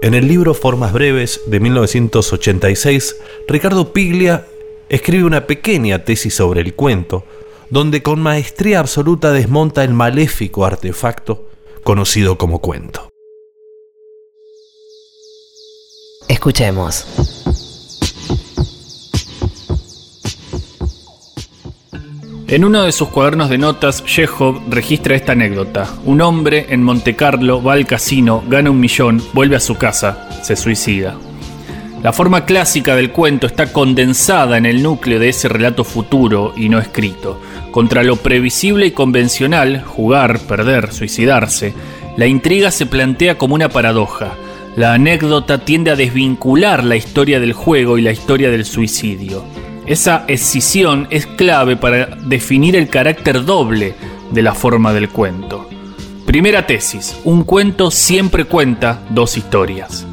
En 0.00 0.14
el 0.14 0.28
libro 0.28 0.54
Formas 0.54 0.92
Breves 0.92 1.40
de 1.46 1.58
1986, 1.58 3.16
Ricardo 3.48 3.92
Piglia 3.92 4.46
escribe 4.88 5.24
una 5.24 5.48
pequeña 5.48 6.04
tesis 6.04 6.34
sobre 6.34 6.60
el 6.60 6.74
cuento, 6.74 7.24
donde 7.68 8.00
con 8.00 8.20
maestría 8.20 8.78
absoluta 8.78 9.32
desmonta 9.32 9.82
el 9.82 9.94
maléfico 9.94 10.64
artefacto 10.64 11.48
conocido 11.82 12.38
como 12.38 12.60
cuento. 12.60 13.10
Escuchemos. 16.28 17.27
En 22.50 22.64
uno 22.64 22.84
de 22.84 22.92
sus 22.92 23.08
cuadernos 23.08 23.50
de 23.50 23.58
notas, 23.58 24.02
Chekhov 24.06 24.62
registra 24.70 25.14
esta 25.14 25.32
anécdota. 25.32 25.86
Un 26.06 26.22
hombre 26.22 26.64
en 26.70 26.82
Monte 26.82 27.14
Carlo 27.14 27.62
va 27.62 27.74
al 27.74 27.84
casino, 27.84 28.42
gana 28.48 28.70
un 28.70 28.80
millón, 28.80 29.22
vuelve 29.34 29.56
a 29.56 29.60
su 29.60 29.74
casa, 29.74 30.30
se 30.42 30.56
suicida. 30.56 31.14
La 32.02 32.14
forma 32.14 32.46
clásica 32.46 32.96
del 32.96 33.12
cuento 33.12 33.46
está 33.46 33.70
condensada 33.70 34.56
en 34.56 34.64
el 34.64 34.82
núcleo 34.82 35.18
de 35.18 35.28
ese 35.28 35.50
relato 35.50 35.84
futuro 35.84 36.54
y 36.56 36.70
no 36.70 36.78
escrito. 36.78 37.38
Contra 37.70 38.02
lo 38.02 38.16
previsible 38.16 38.86
y 38.86 38.92
convencional, 38.92 39.82
jugar, 39.82 40.38
perder, 40.40 40.90
suicidarse, 40.90 41.74
la 42.16 42.26
intriga 42.26 42.70
se 42.70 42.86
plantea 42.86 43.36
como 43.36 43.56
una 43.56 43.68
paradoja. 43.68 44.32
La 44.74 44.94
anécdota 44.94 45.66
tiende 45.66 45.90
a 45.90 45.96
desvincular 45.96 46.82
la 46.82 46.96
historia 46.96 47.40
del 47.40 47.52
juego 47.52 47.98
y 47.98 48.02
la 48.02 48.12
historia 48.12 48.50
del 48.50 48.64
suicidio. 48.64 49.44
Esa 49.88 50.24
escisión 50.28 51.06
es 51.08 51.26
clave 51.26 51.74
para 51.76 52.04
definir 52.26 52.76
el 52.76 52.90
carácter 52.90 53.46
doble 53.46 53.94
de 54.30 54.42
la 54.42 54.52
forma 54.52 54.92
del 54.92 55.08
cuento. 55.08 55.66
Primera 56.26 56.66
tesis, 56.66 57.18
un 57.24 57.42
cuento 57.42 57.90
siempre 57.90 58.44
cuenta 58.44 59.00
dos 59.08 59.38
historias. 59.38 60.06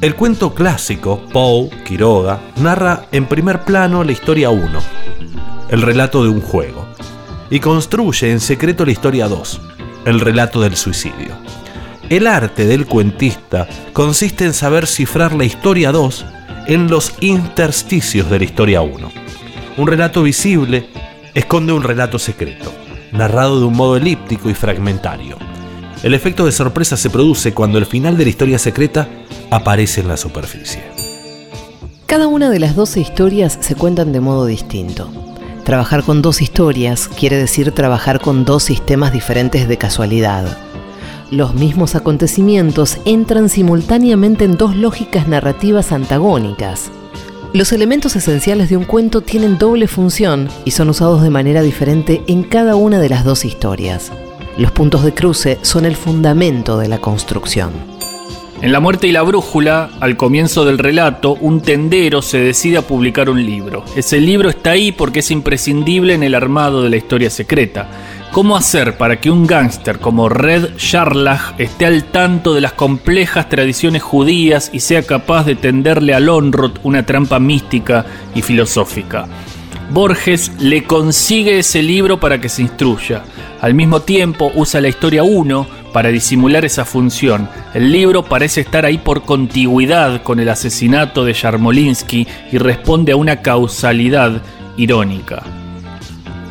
El 0.00 0.14
cuento 0.14 0.54
clásico, 0.54 1.20
Poe, 1.30 1.68
Quiroga, 1.84 2.40
narra 2.56 3.04
en 3.12 3.26
primer 3.26 3.64
plano 3.64 4.02
la 4.02 4.12
historia 4.12 4.48
1, 4.48 4.78
el 5.68 5.82
relato 5.82 6.22
de 6.22 6.30
un 6.30 6.40
juego, 6.40 6.86
y 7.50 7.60
construye 7.60 8.30
en 8.30 8.40
secreto 8.40 8.86
la 8.86 8.92
historia 8.92 9.28
2, 9.28 9.60
el 10.06 10.20
relato 10.20 10.62
del 10.62 10.76
suicidio. 10.76 11.36
El 12.08 12.26
arte 12.26 12.64
del 12.64 12.86
cuentista 12.86 13.68
consiste 13.92 14.46
en 14.46 14.54
saber 14.54 14.86
cifrar 14.86 15.34
la 15.34 15.44
historia 15.44 15.92
2 15.92 16.24
en 16.66 16.88
los 16.88 17.14
intersticios 17.20 18.30
de 18.30 18.38
la 18.38 18.44
historia 18.44 18.80
1. 18.80 19.10
Un 19.76 19.86
relato 19.86 20.22
visible 20.22 20.86
esconde 21.34 21.72
un 21.72 21.82
relato 21.82 22.18
secreto, 22.18 22.72
narrado 23.12 23.60
de 23.60 23.66
un 23.66 23.74
modo 23.74 23.96
elíptico 23.96 24.48
y 24.48 24.54
fragmentario. 24.54 25.36
El 26.02 26.14
efecto 26.14 26.44
de 26.44 26.52
sorpresa 26.52 26.96
se 26.96 27.10
produce 27.10 27.52
cuando 27.52 27.78
el 27.78 27.86
final 27.86 28.16
de 28.16 28.24
la 28.24 28.30
historia 28.30 28.58
secreta 28.58 29.08
aparece 29.50 30.00
en 30.00 30.08
la 30.08 30.16
superficie. 30.16 30.82
Cada 32.06 32.28
una 32.28 32.50
de 32.50 32.60
las 32.60 32.76
12 32.76 33.00
historias 33.00 33.58
se 33.60 33.74
cuentan 33.74 34.12
de 34.12 34.20
modo 34.20 34.46
distinto. 34.46 35.10
Trabajar 35.64 36.02
con 36.02 36.20
dos 36.20 36.42
historias 36.42 37.08
quiere 37.08 37.36
decir 37.36 37.72
trabajar 37.72 38.20
con 38.20 38.44
dos 38.44 38.62
sistemas 38.62 39.12
diferentes 39.12 39.66
de 39.66 39.78
casualidad 39.78 40.56
los 41.34 41.54
mismos 41.54 41.94
acontecimientos 41.94 42.98
entran 43.04 43.48
simultáneamente 43.48 44.44
en 44.44 44.56
dos 44.56 44.76
lógicas 44.76 45.28
narrativas 45.28 45.92
antagónicas. 45.92 46.90
Los 47.52 47.72
elementos 47.72 48.16
esenciales 48.16 48.70
de 48.70 48.76
un 48.76 48.84
cuento 48.84 49.20
tienen 49.20 49.58
doble 49.58 49.86
función 49.86 50.48
y 50.64 50.72
son 50.72 50.88
usados 50.88 51.22
de 51.22 51.30
manera 51.30 51.62
diferente 51.62 52.22
en 52.26 52.42
cada 52.42 52.76
una 52.76 52.98
de 52.98 53.08
las 53.08 53.24
dos 53.24 53.44
historias. 53.44 54.10
Los 54.56 54.72
puntos 54.72 55.04
de 55.04 55.12
cruce 55.12 55.58
son 55.62 55.84
el 55.84 55.96
fundamento 55.96 56.78
de 56.78 56.88
la 56.88 56.98
construcción. 56.98 57.72
En 58.62 58.72
La 58.72 58.80
muerte 58.80 59.08
y 59.08 59.12
la 59.12 59.22
brújula, 59.22 59.90
al 60.00 60.16
comienzo 60.16 60.64
del 60.64 60.78
relato, 60.78 61.34
un 61.34 61.60
tendero 61.60 62.22
se 62.22 62.38
decide 62.38 62.78
a 62.78 62.82
publicar 62.82 63.28
un 63.28 63.44
libro. 63.44 63.84
Ese 63.94 64.20
libro 64.20 64.48
está 64.48 64.70
ahí 64.70 64.90
porque 64.90 65.20
es 65.20 65.30
imprescindible 65.30 66.14
en 66.14 66.22
el 66.22 66.34
armado 66.34 66.82
de 66.82 66.88
la 66.88 66.96
historia 66.96 67.28
secreta. 67.28 67.90
¿Cómo 68.34 68.56
hacer 68.56 68.96
para 68.96 69.20
que 69.20 69.30
un 69.30 69.46
gángster 69.46 70.00
como 70.00 70.28
Red 70.28 70.76
Sharlach 70.76 71.54
esté 71.56 71.86
al 71.86 72.02
tanto 72.02 72.52
de 72.52 72.60
las 72.60 72.72
complejas 72.72 73.48
tradiciones 73.48 74.02
judías 74.02 74.70
y 74.72 74.80
sea 74.80 75.04
capaz 75.04 75.44
de 75.44 75.54
tenderle 75.54 76.14
a 76.14 76.18
Lonrod 76.18 76.78
una 76.82 77.06
trampa 77.06 77.38
mística 77.38 78.04
y 78.34 78.42
filosófica? 78.42 79.28
Borges 79.92 80.50
le 80.58 80.82
consigue 80.82 81.60
ese 81.60 81.80
libro 81.80 82.18
para 82.18 82.40
que 82.40 82.48
se 82.48 82.62
instruya. 82.62 83.22
Al 83.60 83.74
mismo 83.74 84.00
tiempo 84.00 84.50
usa 84.56 84.80
la 84.80 84.88
historia 84.88 85.22
1 85.22 85.68
para 85.92 86.08
disimular 86.08 86.64
esa 86.64 86.84
función. 86.84 87.48
El 87.72 87.92
libro 87.92 88.24
parece 88.24 88.62
estar 88.62 88.84
ahí 88.84 88.98
por 88.98 89.22
contigüidad 89.22 90.24
con 90.24 90.40
el 90.40 90.48
asesinato 90.48 91.24
de 91.24 91.34
Yarmolinsky 91.34 92.26
y 92.50 92.58
responde 92.58 93.12
a 93.12 93.16
una 93.16 93.42
causalidad 93.42 94.42
irónica 94.76 95.44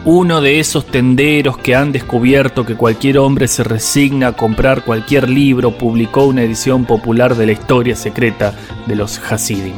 uno 0.06 0.42
de 0.42 0.60
esos 0.60 0.86
tenderos 0.86 1.58
que 1.58 1.76
han 1.76 1.94
descubierto 1.94 2.66
que 2.66 2.76
cualquier 2.76 3.20
hombre 3.20 3.48
se 3.48 3.64
resigna 3.64 4.28
a 4.28 4.34
comprar 4.34 4.84
cualquier 4.84 5.30
libro, 5.30 5.78
publicó 5.78 6.26
una 6.26 6.44
edición 6.44 6.84
popular 6.84 7.36
de 7.36 7.46
la 7.46 7.54
historia 7.54 7.96
secreta 7.96 8.54
de 8.86 8.96
los 8.98 9.18
Hasidim. 9.18 9.76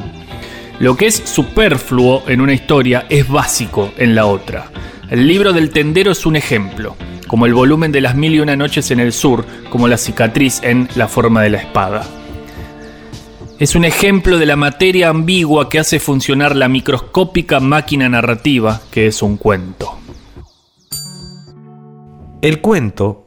Lo 0.79 0.97
que 0.97 1.05
es 1.05 1.15
superfluo 1.15 2.23
en 2.27 2.41
una 2.41 2.53
historia 2.53 3.05
es 3.09 3.29
básico 3.29 3.91
en 3.97 4.15
la 4.15 4.25
otra. 4.25 4.71
El 5.11 5.27
libro 5.27 5.53
del 5.53 5.69
tendero 5.69 6.11
es 6.11 6.25
un 6.25 6.35
ejemplo, 6.35 6.95
como 7.27 7.45
el 7.45 7.53
volumen 7.53 7.91
de 7.91 8.01
las 8.01 8.15
mil 8.15 8.33
y 8.33 8.39
una 8.39 8.55
noches 8.55 8.89
en 8.89 8.99
el 8.99 9.13
sur, 9.13 9.45
como 9.69 9.87
la 9.87 9.97
cicatriz 9.97 10.59
en 10.63 10.89
La 10.95 11.07
forma 11.07 11.43
de 11.43 11.51
la 11.51 11.59
espada. 11.59 12.03
Es 13.59 13.75
un 13.75 13.85
ejemplo 13.85 14.39
de 14.39 14.47
la 14.47 14.55
materia 14.55 15.09
ambigua 15.09 15.69
que 15.69 15.79
hace 15.79 15.99
funcionar 15.99 16.55
la 16.55 16.67
microscópica 16.67 17.59
máquina 17.59 18.09
narrativa 18.09 18.81
que 18.91 19.07
es 19.07 19.21
un 19.21 19.37
cuento. 19.37 19.99
El 22.45 22.61
cuento 22.61 23.25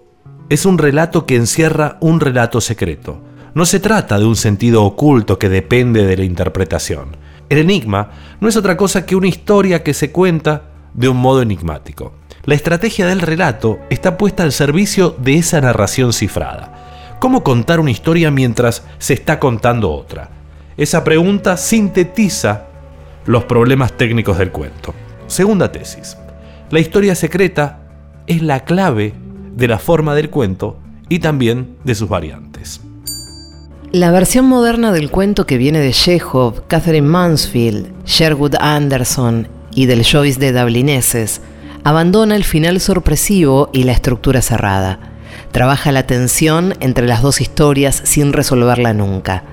es 0.49 0.65
un 0.65 0.79
relato 0.79 1.27
que 1.27 1.35
encierra 1.35 1.97
un 1.99 2.21
relato 2.21 2.61
secreto. 2.61 3.21
No 3.53 3.67
se 3.67 3.81
trata 3.81 4.17
de 4.17 4.25
un 4.25 4.37
sentido 4.37 4.85
oculto 4.85 5.41
que 5.41 5.49
depende 5.49 6.07
de 6.07 6.17
la 6.17 6.23
interpretación. 6.23 7.17
El 7.49 7.59
enigma 7.59 8.13
no 8.39 8.49
es 8.49 8.57
otra 8.57 8.77
cosa 8.77 9.07
que 9.07 9.17
una 9.17 9.27
historia 9.27 9.83
que 9.83 9.93
se 9.93 10.13
cuenta 10.13 10.71
de 10.95 11.09
un 11.09 11.17
modo 11.17 11.43
enigmático. 11.43 12.13
La 12.45 12.55
estrategia 12.55 13.09
del 13.09 13.21
relato 13.21 13.81
está 13.91 14.17
puesta 14.17 14.45
al 14.45 14.53
servicio 14.53 15.17
de 15.19 15.35
esa 15.35 15.61
narración 15.61 16.13
cifrada. 16.13 17.17
¿Cómo 17.19 17.43
contar 17.43 17.81
una 17.81 17.91
historia 17.91 18.31
mientras 18.31 18.85
se 18.99 19.15
está 19.15 19.41
contando 19.41 19.91
otra? 19.91 20.31
Esa 20.77 21.03
pregunta 21.03 21.57
sintetiza 21.57 22.67
los 23.27 23.43
problemas 23.47 23.97
técnicos 23.97 24.39
del 24.39 24.53
cuento. 24.53 24.95
Segunda 25.27 25.73
tesis. 25.73 26.17
La 26.71 26.79
historia 26.79 27.17
secreta 27.17 27.88
es 28.29 28.43
la 28.43 28.61
clave 28.61 29.15
de 29.57 29.69
la 29.69 29.79
forma 29.79 30.15
del 30.15 30.31
cuento 30.31 30.79
y 31.09 31.19
también 31.19 31.77
de 31.85 31.95
sus 31.95 32.09
variantes. 32.09 32.81
La 33.91 34.11
versión 34.11 34.45
moderna 34.45 34.93
del 34.93 35.11
cuento 35.11 35.47
que 35.47 35.57
viene 35.57 35.81
de 35.81 35.93
Chekhov, 35.93 36.67
Catherine 36.69 37.09
Mansfield, 37.09 37.89
Sherwood 38.05 38.57
Anderson 38.61 39.49
y 39.75 39.87
del 39.87 40.05
Joyce 40.05 40.39
de 40.39 40.53
Dublineses 40.53 41.41
abandona 41.85 42.37
el 42.37 42.45
final 42.45 42.81
sorpresivo 42.81 43.71
y 43.73 43.85
la 43.85 43.93
estructura 43.93 44.43
cerrada. 44.43 44.99
Trabaja 45.53 45.91
la 45.91 46.07
tensión 46.07 46.75
entre 46.81 47.07
las 47.07 47.23
dos 47.23 47.41
historias 47.41 48.03
sin 48.05 48.35
resolverla 48.35 48.93
nunca. 48.93 49.45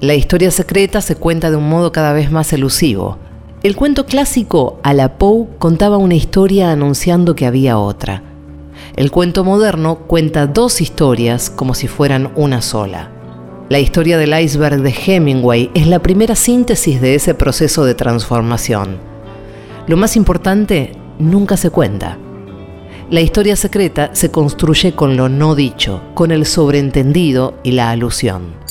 La 0.00 0.14
historia 0.14 0.52
secreta 0.52 1.00
se 1.00 1.16
cuenta 1.16 1.50
de 1.50 1.56
un 1.56 1.68
modo 1.68 1.90
cada 1.90 2.12
vez 2.12 2.30
más 2.30 2.52
elusivo, 2.52 3.18
el 3.62 3.76
cuento 3.76 4.06
clásico 4.06 4.80
a 4.82 4.94
la 4.94 5.18
Poe 5.18 5.46
contaba 5.58 5.98
una 5.98 6.14
historia 6.14 6.72
anunciando 6.72 7.34
que 7.34 7.44
había 7.44 7.76
otra. 7.76 8.22
El 8.96 9.10
cuento 9.10 9.44
moderno 9.44 9.98
cuenta 10.06 10.46
dos 10.46 10.80
historias 10.80 11.50
como 11.50 11.74
si 11.74 11.86
fueran 11.86 12.32
una 12.36 12.62
sola. 12.62 13.10
La 13.68 13.78
historia 13.78 14.16
del 14.16 14.38
iceberg 14.38 14.80
de 14.80 14.94
Hemingway 15.06 15.70
es 15.74 15.86
la 15.86 15.98
primera 15.98 16.36
síntesis 16.36 17.02
de 17.02 17.14
ese 17.14 17.34
proceso 17.34 17.84
de 17.84 17.94
transformación. 17.94 18.96
Lo 19.86 19.98
más 19.98 20.16
importante 20.16 20.92
nunca 21.18 21.58
se 21.58 21.68
cuenta. 21.68 22.16
La 23.10 23.20
historia 23.20 23.56
secreta 23.56 24.10
se 24.14 24.30
construye 24.30 24.94
con 24.94 25.18
lo 25.18 25.28
no 25.28 25.54
dicho, 25.54 26.00
con 26.14 26.30
el 26.30 26.46
sobreentendido 26.46 27.58
y 27.62 27.72
la 27.72 27.90
alusión. 27.90 28.69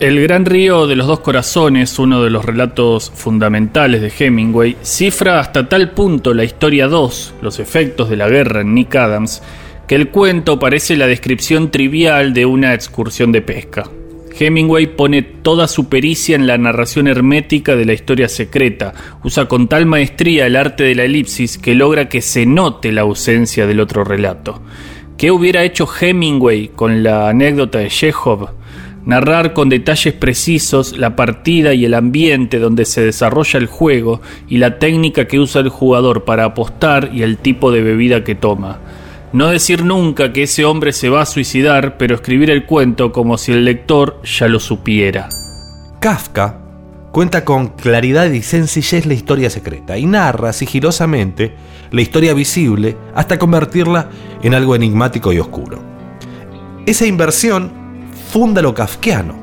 El 0.00 0.20
Gran 0.20 0.46
Río 0.46 0.86
de 0.86 0.94
los 0.94 1.08
Dos 1.08 1.18
Corazones, 1.18 1.98
uno 1.98 2.22
de 2.22 2.30
los 2.30 2.44
relatos 2.44 3.10
fundamentales 3.12 4.00
de 4.00 4.12
Hemingway, 4.16 4.76
cifra 4.80 5.40
hasta 5.40 5.68
tal 5.68 5.90
punto 5.90 6.34
la 6.34 6.44
historia 6.44 6.86
2, 6.86 7.34
los 7.42 7.58
efectos 7.58 8.08
de 8.08 8.16
la 8.16 8.28
guerra 8.28 8.60
en 8.60 8.74
Nick 8.74 8.94
Adams, 8.94 9.42
que 9.88 9.96
el 9.96 10.10
cuento 10.10 10.60
parece 10.60 10.96
la 10.96 11.08
descripción 11.08 11.72
trivial 11.72 12.32
de 12.32 12.46
una 12.46 12.74
excursión 12.74 13.32
de 13.32 13.42
pesca. 13.42 13.90
Hemingway 14.38 14.86
pone 14.94 15.22
toda 15.22 15.66
su 15.66 15.88
pericia 15.88 16.36
en 16.36 16.46
la 16.46 16.58
narración 16.58 17.08
hermética 17.08 17.74
de 17.74 17.84
la 17.84 17.94
historia 17.94 18.28
secreta, 18.28 18.94
usa 19.24 19.48
con 19.48 19.66
tal 19.66 19.84
maestría 19.86 20.46
el 20.46 20.54
arte 20.54 20.84
de 20.84 20.94
la 20.94 21.02
elipsis 21.02 21.58
que 21.58 21.74
logra 21.74 22.08
que 22.08 22.22
se 22.22 22.46
note 22.46 22.92
la 22.92 23.00
ausencia 23.00 23.66
del 23.66 23.80
otro 23.80 24.04
relato. 24.04 24.62
¿Qué 25.16 25.32
hubiera 25.32 25.64
hecho 25.64 25.88
Hemingway 26.00 26.68
con 26.68 27.02
la 27.02 27.28
anécdota 27.28 27.80
de 27.80 27.88
Chekhov? 27.88 28.57
Narrar 29.04 29.52
con 29.52 29.68
detalles 29.68 30.14
precisos 30.14 30.96
la 30.98 31.16
partida 31.16 31.74
y 31.74 31.84
el 31.84 31.94
ambiente 31.94 32.58
donde 32.58 32.84
se 32.84 33.02
desarrolla 33.02 33.58
el 33.58 33.66
juego 33.66 34.20
y 34.48 34.58
la 34.58 34.78
técnica 34.78 35.26
que 35.26 35.38
usa 35.38 35.60
el 35.60 35.68
jugador 35.68 36.24
para 36.24 36.44
apostar 36.44 37.10
y 37.12 37.22
el 37.22 37.38
tipo 37.38 37.70
de 37.72 37.82
bebida 37.82 38.24
que 38.24 38.34
toma. 38.34 38.80
No 39.32 39.48
decir 39.48 39.84
nunca 39.84 40.32
que 40.32 40.44
ese 40.44 40.64
hombre 40.64 40.92
se 40.92 41.10
va 41.10 41.22
a 41.22 41.26
suicidar, 41.26 41.98
pero 41.98 42.14
escribir 42.14 42.50
el 42.50 42.64
cuento 42.64 43.12
como 43.12 43.36
si 43.36 43.52
el 43.52 43.64
lector 43.64 44.20
ya 44.24 44.48
lo 44.48 44.58
supiera. 44.58 45.28
Kafka 46.00 46.60
cuenta 47.12 47.44
con 47.44 47.68
claridad 47.68 48.30
y 48.30 48.42
sencillez 48.42 49.04
la 49.04 49.14
historia 49.14 49.50
secreta 49.50 49.98
y 49.98 50.06
narra 50.06 50.52
sigilosamente 50.52 51.54
la 51.90 52.00
historia 52.00 52.32
visible 52.32 52.96
hasta 53.14 53.38
convertirla 53.38 54.08
en 54.42 54.54
algo 54.54 54.74
enigmático 54.74 55.32
y 55.32 55.38
oscuro. 55.38 55.78
Esa 56.86 57.06
inversión 57.06 57.72
funda 58.28 58.60
lo 58.60 58.74
kafkiano. 58.74 59.34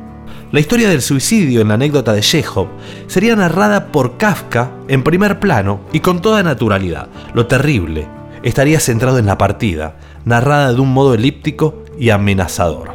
La 0.52 0.60
historia 0.60 0.90
del 0.90 1.02
suicidio 1.02 1.62
en 1.62 1.70
la 1.70 1.74
anécdota 1.74 2.14
de 2.14 2.22
Chekhov 2.22 2.68
sería 3.08 3.36
narrada 3.36 3.88
por 3.92 4.18
Kafka 4.18 4.72
en 4.88 5.04
primer 5.04 5.40
plano 5.40 5.82
y 5.92 6.00
con 6.00 6.22
toda 6.22 6.44
naturalidad. 6.44 7.08
Lo 7.34 7.48
terrible 7.48 8.08
estaría 8.44 8.80
centrado 8.80 9.18
en 9.18 9.26
la 9.26 9.38
partida, 9.38 9.98
narrada 10.24 10.72
de 10.72 10.80
un 10.80 10.94
modo 10.94 11.16
elíptico 11.16 11.84
y 12.00 12.12
amenazador. 12.12 12.94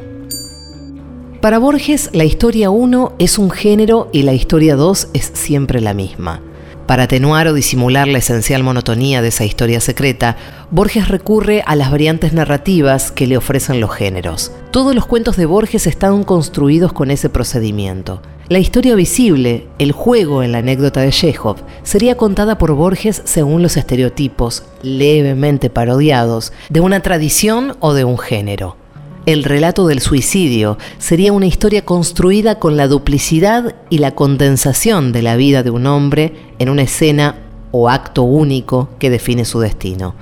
Para 1.40 1.58
Borges, 1.58 2.10
la 2.12 2.24
historia 2.24 2.70
1 2.70 3.14
es 3.18 3.38
un 3.38 3.50
género 3.50 4.08
y 4.12 4.22
la 4.22 4.32
historia 4.32 4.76
2 4.76 5.08
es 5.12 5.32
siempre 5.34 5.80
la 5.80 5.92
misma. 5.92 6.40
Para 6.86 7.04
atenuar 7.04 7.46
o 7.46 7.54
disimular 7.54 8.08
la 8.08 8.18
esencial 8.18 8.62
monotonía 8.62 9.22
de 9.22 9.28
esa 9.28 9.44
historia 9.44 9.80
secreta, 9.80 10.36
Borges 10.72 11.08
recurre 11.08 11.64
a 11.66 11.74
las 11.74 11.90
variantes 11.90 12.32
narrativas 12.32 13.10
que 13.10 13.26
le 13.26 13.36
ofrecen 13.36 13.80
los 13.80 13.90
géneros. 13.90 14.52
Todos 14.70 14.94
los 14.94 15.04
cuentos 15.04 15.36
de 15.36 15.44
Borges 15.44 15.88
están 15.88 16.22
construidos 16.22 16.92
con 16.92 17.10
ese 17.10 17.28
procedimiento. 17.28 18.22
La 18.48 18.60
historia 18.60 18.94
visible, 18.94 19.66
el 19.80 19.90
juego 19.90 20.44
en 20.44 20.52
la 20.52 20.58
anécdota 20.58 21.00
de 21.00 21.10
Chekhov, 21.10 21.56
sería 21.82 22.16
contada 22.16 22.56
por 22.56 22.72
Borges 22.74 23.20
según 23.24 23.62
los 23.62 23.76
estereotipos, 23.76 24.62
levemente 24.82 25.70
parodiados, 25.70 26.52
de 26.68 26.78
una 26.78 27.00
tradición 27.00 27.76
o 27.80 27.92
de 27.92 28.04
un 28.04 28.16
género. 28.16 28.76
El 29.26 29.42
relato 29.42 29.88
del 29.88 30.00
suicidio 30.00 30.78
sería 30.98 31.32
una 31.32 31.46
historia 31.46 31.84
construida 31.84 32.60
con 32.60 32.76
la 32.76 32.86
duplicidad 32.86 33.74
y 33.90 33.98
la 33.98 34.14
condensación 34.14 35.10
de 35.10 35.22
la 35.22 35.34
vida 35.34 35.64
de 35.64 35.70
un 35.70 35.88
hombre 35.88 36.34
en 36.60 36.68
una 36.68 36.82
escena 36.82 37.40
o 37.72 37.88
acto 37.88 38.22
único 38.22 38.88
que 39.00 39.10
define 39.10 39.44
su 39.44 39.58
destino. 39.58 40.14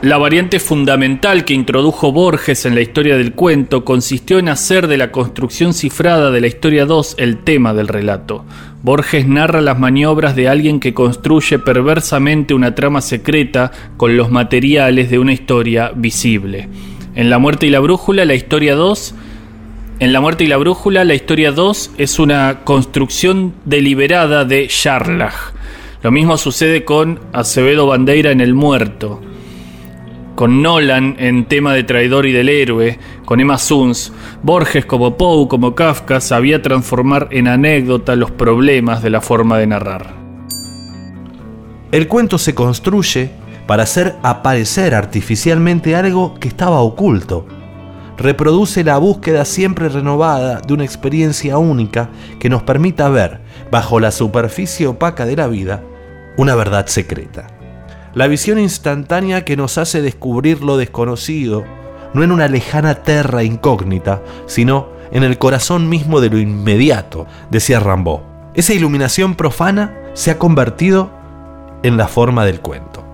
La 0.00 0.16
variante 0.16 0.60
fundamental 0.60 1.44
que 1.44 1.54
introdujo 1.54 2.12
Borges 2.12 2.64
en 2.66 2.76
la 2.76 2.82
historia 2.82 3.16
del 3.16 3.32
cuento 3.32 3.84
consistió 3.84 4.38
en 4.38 4.48
hacer 4.48 4.86
de 4.86 4.96
la 4.96 5.10
construcción 5.10 5.74
cifrada 5.74 6.30
de 6.30 6.40
la 6.40 6.46
historia 6.46 6.86
2 6.86 7.16
el 7.18 7.38
tema 7.38 7.74
del 7.74 7.88
relato. 7.88 8.44
Borges 8.84 9.26
narra 9.26 9.60
las 9.60 9.76
maniobras 9.80 10.36
de 10.36 10.46
alguien 10.46 10.78
que 10.78 10.94
construye 10.94 11.58
perversamente 11.58 12.54
una 12.54 12.76
trama 12.76 13.00
secreta 13.00 13.72
con 13.96 14.16
los 14.16 14.30
materiales 14.30 15.10
de 15.10 15.18
una 15.18 15.32
historia 15.32 15.90
visible. 15.92 16.68
En 17.16 17.28
La 17.28 17.40
muerte 17.40 17.66
y 17.66 17.70
la 17.70 17.80
brújula, 17.80 18.24
la 18.24 18.36
historia 18.36 18.76
2 18.76 19.14
en 19.98 20.12
La 20.12 20.20
muerte 20.20 20.44
y 20.44 20.46
la 20.46 20.58
brújula, 20.58 21.04
la 21.04 21.16
historia 21.16 21.50
2 21.50 21.94
es 21.98 22.20
una 22.20 22.60
construcción 22.62 23.52
deliberada 23.64 24.44
de 24.44 24.68
Charlach. 24.68 25.54
Lo 26.04 26.12
mismo 26.12 26.36
sucede 26.36 26.84
con 26.84 27.18
Acevedo 27.32 27.88
Bandeira 27.88 28.30
en 28.30 28.40
El 28.40 28.54
muerto, 28.54 29.20
con 30.38 30.62
Nolan 30.62 31.16
en 31.18 31.46
tema 31.46 31.74
de 31.74 31.82
traidor 31.82 32.24
y 32.24 32.30
del 32.30 32.48
héroe, 32.48 32.96
con 33.24 33.40
Emma 33.40 33.58
Suns, 33.58 34.12
Borges 34.40 34.86
como 34.86 35.16
Poe, 35.16 35.48
como 35.48 35.74
Kafka, 35.74 36.20
sabía 36.20 36.62
transformar 36.62 37.26
en 37.32 37.48
anécdota 37.48 38.14
los 38.14 38.30
problemas 38.30 39.02
de 39.02 39.10
la 39.10 39.20
forma 39.20 39.58
de 39.58 39.66
narrar. 39.66 40.14
El 41.90 42.06
cuento 42.06 42.38
se 42.38 42.54
construye 42.54 43.32
para 43.66 43.82
hacer 43.82 44.14
aparecer 44.22 44.94
artificialmente 44.94 45.96
algo 45.96 46.38
que 46.38 46.46
estaba 46.46 46.82
oculto. 46.82 47.44
Reproduce 48.16 48.84
la 48.84 48.96
búsqueda 48.98 49.44
siempre 49.44 49.88
renovada 49.88 50.60
de 50.60 50.72
una 50.72 50.84
experiencia 50.84 51.58
única 51.58 52.10
que 52.38 52.48
nos 52.48 52.62
permita 52.62 53.08
ver, 53.08 53.40
bajo 53.72 53.98
la 53.98 54.12
superficie 54.12 54.86
opaca 54.86 55.26
de 55.26 55.34
la 55.34 55.48
vida, 55.48 55.82
una 56.36 56.54
verdad 56.54 56.86
secreta. 56.86 57.57
La 58.18 58.26
visión 58.26 58.58
instantánea 58.58 59.44
que 59.44 59.56
nos 59.56 59.78
hace 59.78 60.02
descubrir 60.02 60.60
lo 60.60 60.76
desconocido, 60.76 61.64
no 62.14 62.24
en 62.24 62.32
una 62.32 62.48
lejana 62.48 62.96
terra 63.04 63.44
incógnita, 63.44 64.22
sino 64.46 64.88
en 65.12 65.22
el 65.22 65.38
corazón 65.38 65.88
mismo 65.88 66.20
de 66.20 66.28
lo 66.28 66.40
inmediato, 66.40 67.28
decía 67.48 67.78
Rambaud. 67.78 68.18
Esa 68.54 68.74
iluminación 68.74 69.36
profana 69.36 69.94
se 70.14 70.32
ha 70.32 70.38
convertido 70.38 71.12
en 71.84 71.96
la 71.96 72.08
forma 72.08 72.44
del 72.44 72.58
cuento. 72.58 73.04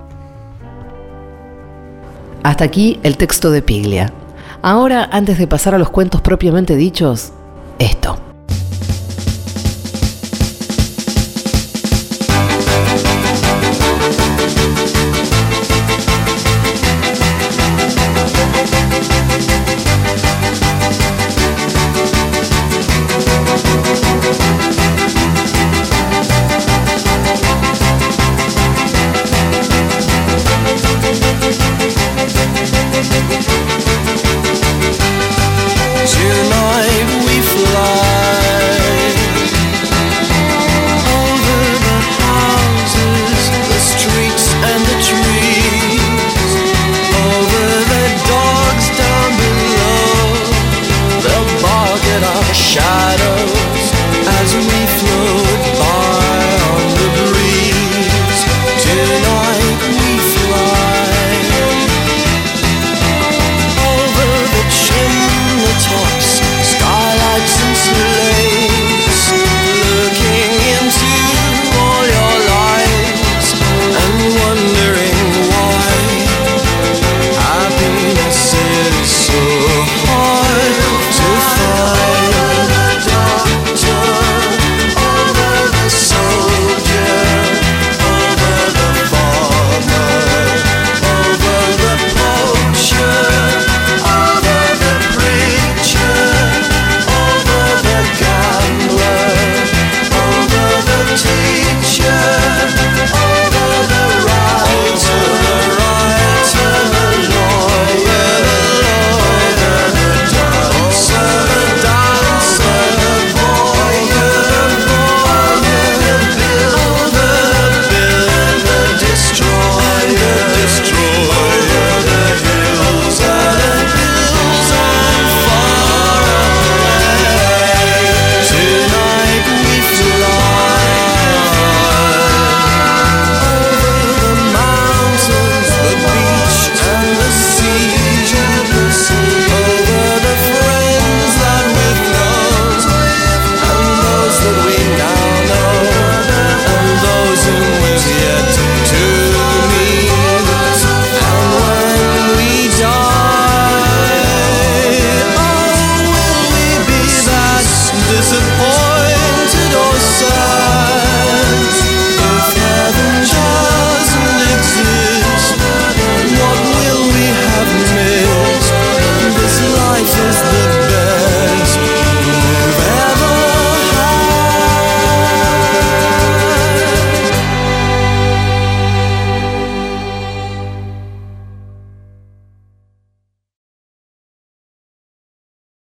Hasta 2.43 2.65
aquí 2.65 2.99
el 3.03 3.19
texto 3.19 3.51
de 3.51 3.61
Piglia. 3.61 4.11
Ahora, 4.63 5.11
antes 5.13 5.37
de 5.37 5.47
pasar 5.47 5.75
a 5.75 5.79
los 5.79 5.91
cuentos 5.91 6.23
propiamente 6.23 6.77
dichos, 6.77 7.35
esto. 7.79 8.24